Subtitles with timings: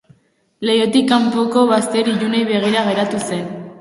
[0.69, 3.45] Leihotik kanpoko bazter ilunei begira geratu zen.